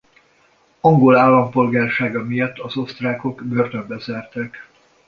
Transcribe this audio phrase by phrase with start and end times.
[0.81, 4.69] Angol állampolgársága miatt az osztrákok börtönbe zárták.